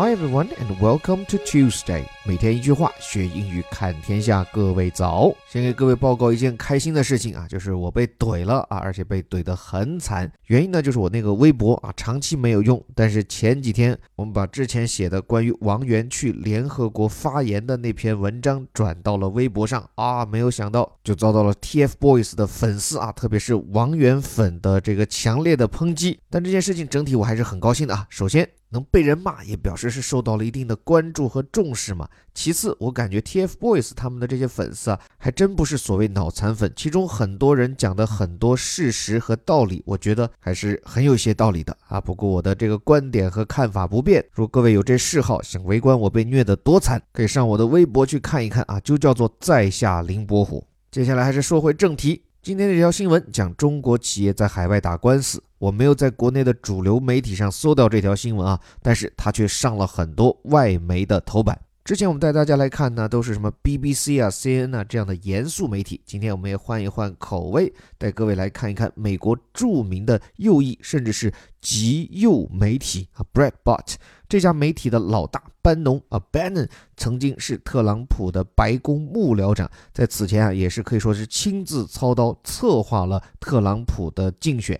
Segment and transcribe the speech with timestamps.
[0.00, 2.04] Hi everyone and welcome to Tuesday。
[2.24, 4.44] 每天一句话，学英语看天下。
[4.52, 10.30] 各位早，先给各位报告一件开心的事情啊，就是我被怼了啊，而且被怼得很惨。
[10.46, 12.80] 原因呢，就是我那个微博啊，长期没有用。
[12.94, 26.20] 但是前几天我们把之前写的关于王源去联合国发言的那篇文章转到了微博上啊，没有想到就遭到了 TFBOYS 的粉丝啊，特别是王源粉的这个强烈的抨击。
[26.30, 28.06] 但这件事情整体我还是很高兴的啊。
[28.08, 28.48] 首先。
[28.70, 32.08] 能被人骂，也表示是受到了一定的关注和重视嘛。
[32.34, 42.00] 其次，我感觉 TFBOYS 他们的这些粉丝啊，还真不是所谓脑残粉，其中很多人讲的很多事实和道理，我觉得还是很有些道理的啊。
[42.00, 44.24] 不过我的这个观点和看法不变。
[44.32, 50.64] 如果各位有这嗜好，想围观我被虐得多惨，可以上我的微博去看一看啊，就叫做在下凌伯虎。
[50.90, 52.22] 接下来还是说回正题。
[52.40, 61.60] 今天这条新闻讲中国企业在海外打官司，我没有在国内的主流媒体上搜到这条新闻啊，但是它却上了很多外媒的头版。
[61.84, 65.98] 之前我们带大家来看呢，都是什么 BBC 啊、CNN 啊这样的严肃媒体。
[66.04, 73.94] 今天我们也换一换口味，带各位来看一看美国著名的右翼甚至是极右媒体啊，Breitbart。
[74.28, 84.78] 这家媒体的老大班农啊，Bannon 曾经是特朗普的白宫幕僚长，在此前啊，也是可以说是亲自操刀策划了特朗普的竞选。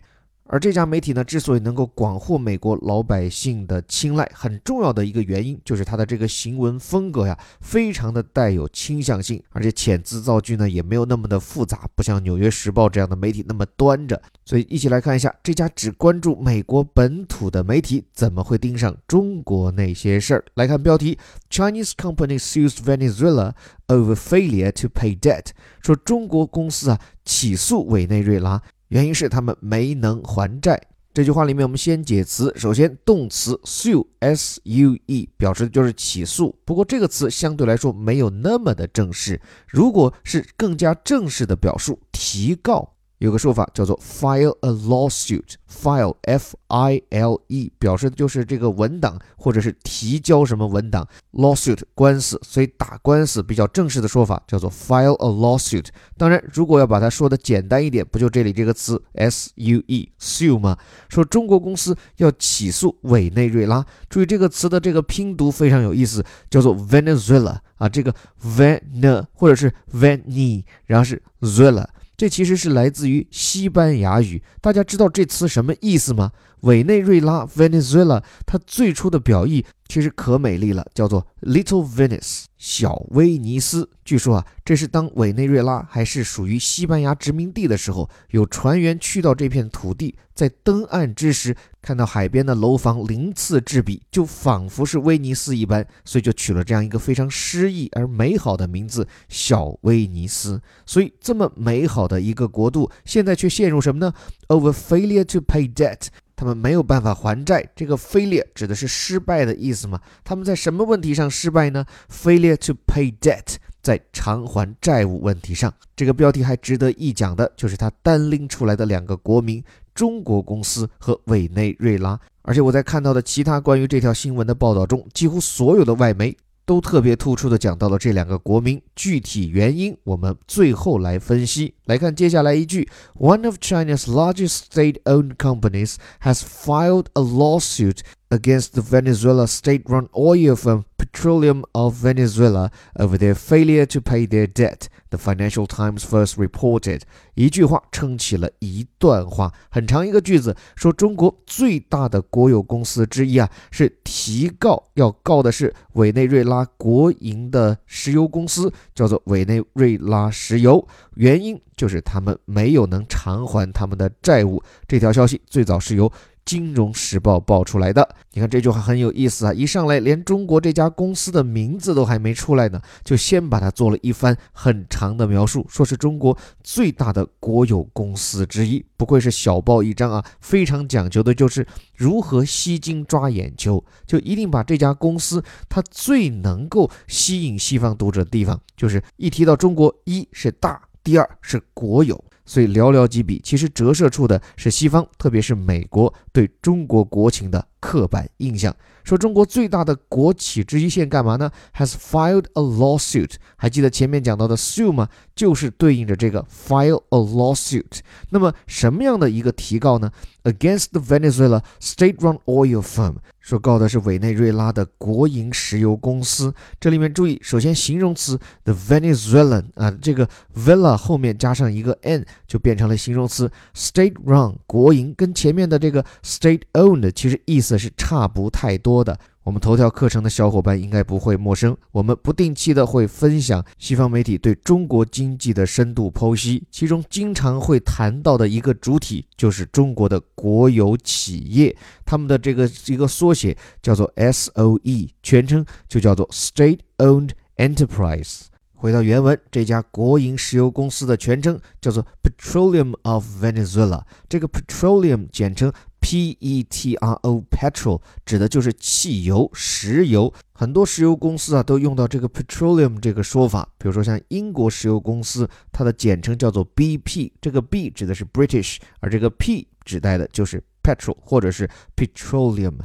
[0.50, 14.20] 而这家媒体呢，之所以能够广获美国老百姓的青睐，很重要的一个原因就是它的这个行文风格呀，非常的带有倾向性，而且遣字造句呢也没有那么的复杂，不像《纽约时报》这样的媒体那么端着。
[14.46, 20.44] 所以，一起来看一下这家只关注美国本土的媒体怎么会盯上中国那些事儿。
[20.54, 21.18] 来看标题
[21.50, 23.52] ：Chinese company sues Venezuela
[23.88, 25.48] over failure to pay debt，
[25.82, 28.62] 说中国公司啊起诉委内瑞拉。
[28.88, 30.80] 原因是他们没能还债。
[31.14, 32.52] 这句话里面，我们先解词。
[32.56, 36.56] 首先，动词 sue，s u e，表示的就是起诉。
[36.64, 39.40] 不过这个词相对来说没有那么的正式。
[39.66, 42.94] 如果是更加正式的表述，提告。
[43.18, 55.86] 有个说法叫做 file a lawsuit，file f i l e 表示的就是这个文档或者是提交什么文档，lawsuit 官司，所以打官司比较正式的说法叫做 file a lawsuit。
[56.16, 60.78] 当然，如果要把它说的简单一点，不就这里这个词 s u e sue 吗？
[61.08, 71.84] 说中国公司要起诉委内瑞拉，注意这个词的这个拼读非常有意思，叫做 Venezuela 啊，这个 Ven 或者是 Veni，然后是 Zuela。
[72.18, 76.32] 这其实是来自于西班牙语，大家知道这词什么意思吗？
[76.60, 83.88] 委内瑞拉 （Venezuela） 它最初的表意其实可美丽了，叫做 Little Venice，小威尼斯。
[84.04, 100.60] 据说啊，这是当委内瑞拉还是属于西班牙殖民地的时候，有船员去到这片土地，在登岸之时，看到海边的楼房鳞次栉比，就仿佛是威尼斯一般，所以就取了这样一个非常诗意而美好的名字——小威尼斯。
[100.84, 104.12] 所以这么美好的一个国度，现在却陷入什么呢
[104.48, 106.08] ？Over failure to pay debt。
[106.38, 110.00] 他们没有办法还债，这个 failure 指的是失败的意思吗？
[110.22, 115.74] 他们在什么问题上失败呢？Failure to pay debt，在偿还债务问题上。
[115.96, 119.60] 这个标题还值得一讲的就是他单拎出来的两个国民：
[119.96, 122.16] 中国公司和委内瑞拉。
[122.42, 126.36] 而且我在看到的其他关于这条新闻的报道中，几乎所有的外媒。
[126.68, 131.72] 都特别突出的讲到了这两个国民具体原因，我们最后来分析。
[131.86, 132.86] 来看接下来一句
[133.18, 138.00] ：One of China's largest state-owned companies has filed a lawsuit
[138.30, 144.46] against the Venezuela state-run oil firm Petroleum of Venezuela over their failure to pay their
[144.46, 144.88] debt.
[145.10, 147.02] The Financial Times first reported.
[147.34, 164.62] 一句话撑起了一段话，很长一个句子，说中国最大的国有公司之一啊，是提告要告的是委内瑞拉国营的石油公司，叫做委内瑞拉石油，原因就是他们没有能偿还他们的债务。
[164.86, 166.12] 这条消息最早是由。
[166.48, 169.52] 金融时报爆出来的，你看这句话很有意思啊！
[169.52, 176.34] 一上来连中国这家公司的名字都还没出来呢，就先把它做了一番很长的描述，说是中国
[176.64, 178.82] 最大的国有公司之一。
[178.96, 192.24] 不愧是小报一张啊，非常讲究的就是如何吸睛抓眼球，就一定把这家公司它最能够吸引西方读者的地方，就是一提到中国，一是大，第二是国有。
[192.48, 198.74] 所以寥寥几笔，其实折射出的是西方，特别是美国对中国国情的刻板印象。
[199.04, 203.36] 说中国最大的国企之一现干嘛呢？Has filed a lawsuit。
[203.56, 205.08] 还记得前面讲到的 sue 吗？
[205.34, 208.00] 就是对应着这个 file a lawsuit。
[208.30, 210.10] 那么什么样的一个提告呢
[210.44, 213.16] ？Against the Venezuela state-run oil firm。
[213.40, 216.52] 说告的是委内瑞拉的国营石油公司。
[216.78, 229.18] 这里面注意，首先形容词 the Venezuelan 啊，这个 vela 后面加上一个 n 就变成了形容词 state-run 国营，跟前面的这个 state-owned 其实意思是差不太多的。
[229.42, 241.74] 我们头条课程的小伙伴应该不会陌生，我们不定期的会分享西方媒体对中国经济的深度剖析，其中经常会谈到的一个主体就是中国的国有企业，
[242.04, 248.40] 他们的这个一个缩写叫做 SOE，全称就叫做 State-Owned Enterprise。
[248.74, 255.72] 回到原文，这家国营石油公司的全称叫做 Petroleum of Venezuela，这个 Petroleum 简称。
[256.00, 260.32] P-E-T-R-O，petrol 指的就是汽油、石油。
[260.52, 263.68] 很多石油公司啊都用到这个 petroleum 这个说法。
[263.78, 272.78] 比如说像英国石油公司，它的简称叫做 BP，这个 B 指的是 British，而这个 P 指代的就是 petrol 或者是 petroleum。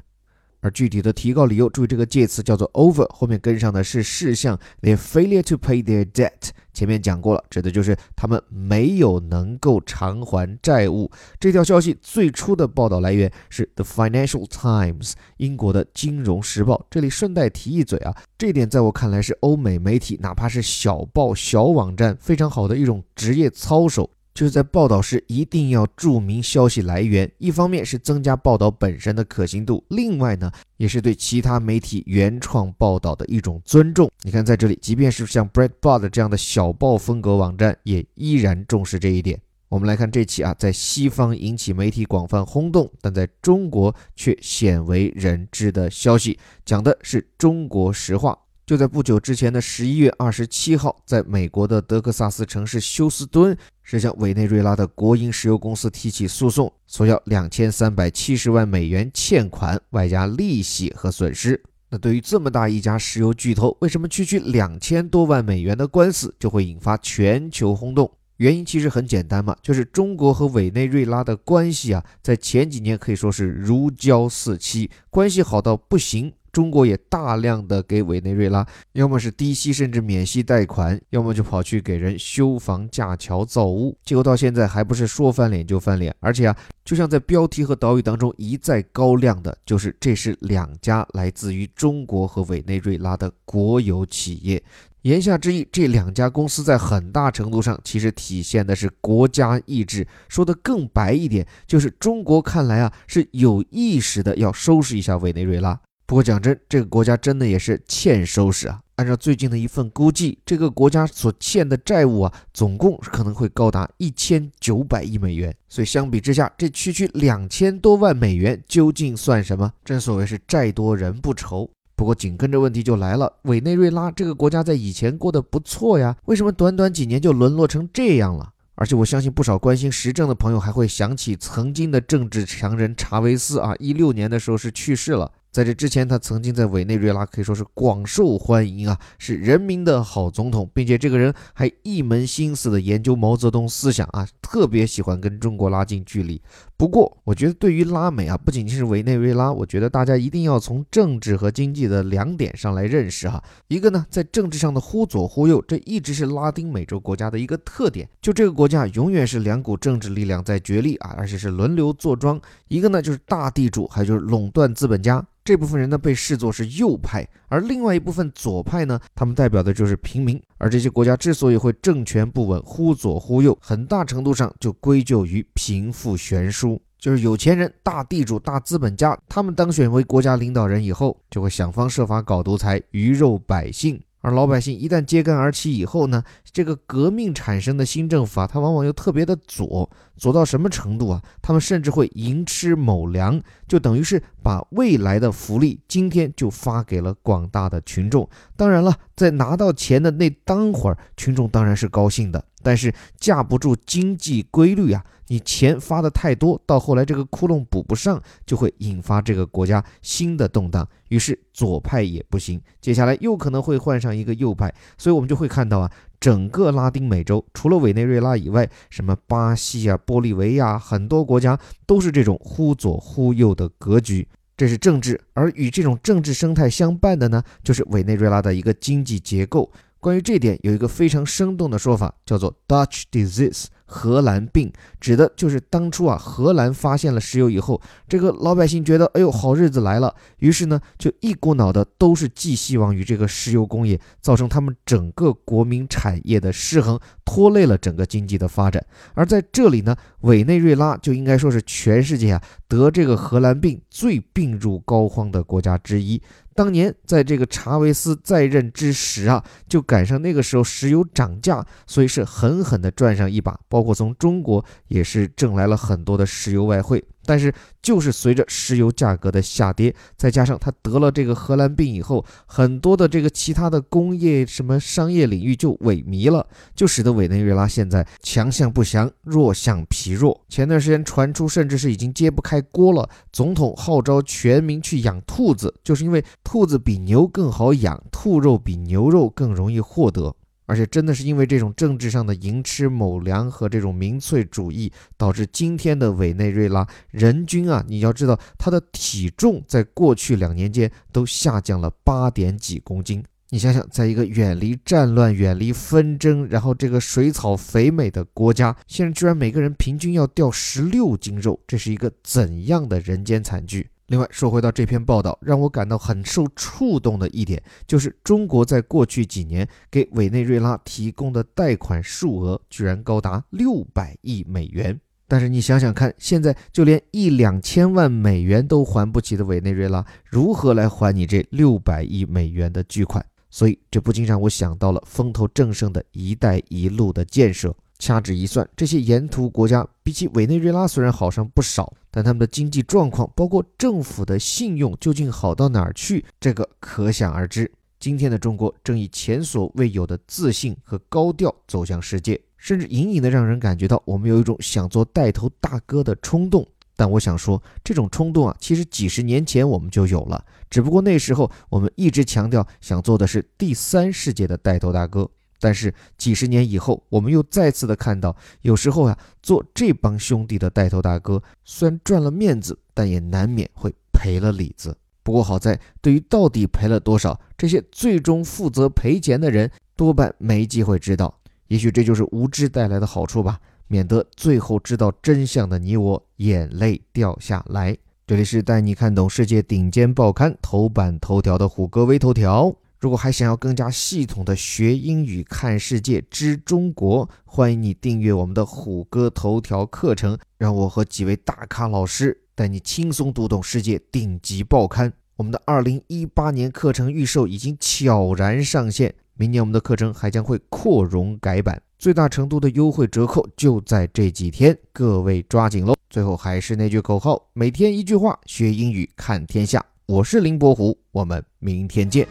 [0.64, 6.52] 而具体的提告理由，注意这个介词叫做 over，后面跟上的是事项，their failure to pay their debt。
[6.74, 11.12] 前面讲过了，指的就是他们没有能够偿还债务。
[11.38, 16.84] 这条消息最初的报道来源是 The Financial Times，英国的金融时报。
[16.90, 24.10] 这里顺带提一嘴啊，这点在我看来是欧美媒体，哪怕是小报、小网站，非常好的一种职业操守。
[24.34, 34.10] 就是在报道时一定要注明消息来源，一方面是增加报道本身的可信度，另外呢，也是对其他媒体原创报道的一种尊重。
[34.24, 39.40] 你看，在这里，即便是像 Breitbart 这样的小报风格网站，也依然重视这一点。
[39.70, 48.38] 我们来看这期啊，在西方引起媒体广泛轰动，但在中国却鲜为人知的消息，讲的是中国石化。
[48.66, 61.62] 就在不久之前的十一月二十七号，在美国的德克萨斯城市休斯敦，是向委内瑞拉的国营石油公司提起诉讼，索要两千三百七十万美元欠款，外加利息和损失。
[61.90, 68.10] 那对于这么大一家石油巨头，为什么区区两千多万美元的官司就会引发全球轰动？
[68.38, 76.32] 原因其实很简单嘛，就是中国和委内瑞拉的关系啊，在前几年可以说是如胶似漆，关系好到不行。
[76.54, 86.56] 中国也大量的给委内瑞拉，要么是低息甚至免息贷款，要么就跑去给人修房架桥造屋，结果到现在还不是说翻脸就翻脸，而且啊，
[86.86, 94.62] 就像在标题和导语当中一再高亮的，就是这是两家来自于中国和委内瑞拉的国有企业，
[95.02, 105.80] 言下之意，这两家公司在很大程度上其实体现的是国家意志，说的更白一点，就是中国看来啊是有意识的要收拾一下委内瑞拉。
[106.14, 108.80] 不过讲真，这个国家真的也是欠收拾啊！
[108.98, 115.52] 按照最近的一份估计，这个国家所欠的债务啊，总共可能会高达一千九百亿美元。
[115.68, 119.74] 所以相比之下，这区区两千多万美元究竟算什么？
[119.84, 121.68] 正所谓是债多人不愁。
[121.96, 128.52] 不过紧跟着问题就来了，委内瑞拉这个国家在以前过得不错呀，为什么短短几年就沦落成这样了？
[128.76, 135.32] 而且我相信不少关心时政的朋友还会想起曾经的政治强人查韦斯啊，一六年的时候是去世了。
[135.54, 146.42] 在这之前，他曾经在委内瑞拉可以说是广受欢迎啊，是人民的好总统，并且这个人还一门心思的研究毛泽东思想啊，特别喜欢跟中国拉近距离。
[146.76, 153.42] 不过，我觉得对于拉美啊，不仅仅是委内瑞拉，我觉得大家一定要从政治和经济的两点上来认识哈。
[153.68, 162.42] 一个呢，在政治上的忽左忽右，这一直是拉丁美洲国家的一个特点，就这个国家永远是两股政治力量在角力啊，而且是轮流坐庄。
[162.70, 165.24] 一个呢，就是大地主，还有就是垄断资本家。
[165.44, 170.42] 这部分人呢被视作是右派，而另外一部分左派呢，他们代表的就是平民。
[170.58, 184.02] 而这些国家之所以会政权不稳、忽左忽右，很大程度上就归咎于贫富悬殊，就是有钱人、大地主、大资本家，他们当选为国家领导人以后，就会想方设法搞独裁，鱼肉百姓。
[184.24, 191.22] 而老百姓一旦揭竿而起以后呢，这个革命产生的新政府啊，它往往又特别的左，左到什么程度啊？
[191.42, 198.28] 他们甚至会寅吃卯粮，就等于是把未来的福利今天就发给了广大的群众。
[198.56, 205.04] 当然了，在拿到钱的那当会儿，群众当然是高兴的，但是架不住经济规律啊。
[205.28, 210.88] 你钱发的太多，到后来这个窟窿补不上，就会引发这个国家新的动荡。
[211.08, 214.72] 于是左派也不行，接下来又可能会换上一个右派。
[214.98, 215.90] 所以我们就会看到啊，
[216.20, 224.28] 整个拉丁美洲除了委内瑞拉以外，什么巴西啊、玻利维亚，很多国家都是这种忽左忽右的格局。
[224.58, 229.72] 这是政治，而与这种政治生态相伴的呢，就是委内瑞拉的一个经济结构。
[230.04, 233.68] 关于这点，有一个非常生动的说法，叫做 Dutch disease。
[233.86, 237.80] 荷兰病指的就是当初啊，荷兰发现了石油以后，
[238.10, 248.86] 这个老百姓觉得，哎呦，好日子来了，于是呢，就一股脑的都是寄希望于这个石油工业，造成他们整个国民产业的失衡，拖累了整个经济的发展。
[249.14, 256.22] 而在这里呢，委内瑞拉就应该说是全世界啊得这个荷兰病最病入膏肓的国家之一。
[256.56, 267.04] 当年在这个查韦斯在任之时啊，就赶上那个时候石油涨价，所以是狠狠地赚上一把，包括从中国也是挣来了很多的石油外汇。
[267.26, 280.42] 但是，就是随着石油价格的下跌，再加上他得了这个荷兰病以后，很多的这个其他的工业什么商业领域就萎靡了，就使得委内瑞拉现在强项不详，弱项疲弱。
[280.50, 290.36] 前段时间传出，甚至是已经揭不开锅了，总统号召全民去养兔子，就是因为兔子比牛更好养，兔肉比牛肉更容易获得。
[290.66, 303.24] 而且真的是因为这种政治上的寅吃卯粮和这种民粹主义，导致今天的委内瑞拉人均啊，你要知道他的体重在过去两年间都下降了八点几公斤。
[303.50, 313.88] 你想想，在一个远离战乱、远离纷争，然后这个水草肥美的国家，现在居然每个人平均要掉十六斤肉，这是一个怎样的人间惨剧？
[314.08, 325.00] 另外说回到这篇报道，让我感到很受触动的一点，就是中国在过去几年给委内瑞拉提供的贷款数额居然高达六百亿美元。
[325.26, 333.26] 但是你想想看，现在就连一两千万美元都还不起的委内瑞拉，如何来还你这六百亿美元的巨款？
[333.50, 337.74] 所以这不禁让我想到了风头正盛的一带一路的建设。
[338.04, 346.26] 掐指一算，这些沿途国家比起委内瑞拉虽然好上不少，但他们的经济状况，包括政府的信用，究竟好到哪儿去？
[346.38, 347.72] 这个可想而知。
[348.02, 356.68] 今天的中国正以前所未有的自信和高调走向世界，甚至隐隐的让人感觉到我们有一种想做带头大哥的冲动。
[356.98, 365.30] 但我想说，这种冲动啊，其实几十年前我们就有了，只不过那时候我们一直强调想做的是第三世界的带头大哥。
[365.64, 374.98] 但是几十年以后，我们又再次的看到，有时候呀，做这帮兄弟的带头大哥，虽然赚了面子，但也难免会赔了里子。
[375.24, 381.34] 不过好在，对于到底赔了多少，这些最终负责赔钱的人，多半没机会知道。
[381.70, 387.98] 也许这就是无知带来的好处吧，免得最后知道真相的你我眼泪掉下来。
[388.28, 392.76] 这里是带你看懂世界顶尖报刊头版头条的虎哥微头条。
[393.04, 405.12] 如果还想要更加系统的学英语、看世界、知中国，欢迎你订阅我们的虎哥头条课程，让我和几位大咖老师带你轻松读懂世界顶级报刊。
[405.36, 415.94] 我们的二零一八年课程预售已经悄然上线，明年我们的课程还将会扩容改版，最大程度的优惠折扣就在这几天，各位抓紧喽！
[416.10, 419.86] 最后还是那句口号：每天一句话，学英语看天下。
[420.06, 422.26] 我是林伯虎，我们明天见。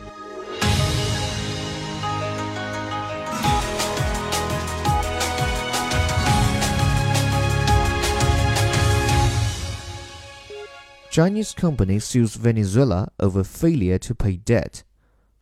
[11.12, 14.82] Chinese company sues Venezuela over failure to pay debt.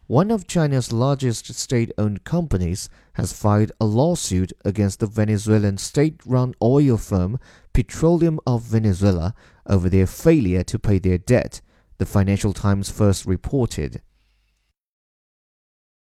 [0.09, 6.21] One of China's largest state owned companies has filed a lawsuit against the Venezuelan state
[6.27, 7.39] run oil firm
[7.73, 9.33] Petroleum of Venezuela
[9.65, 11.61] over their failure to pay their debt,
[11.99, 14.03] the Financial Times first reported.